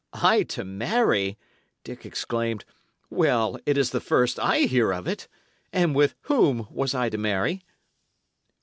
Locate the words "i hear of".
4.39-5.07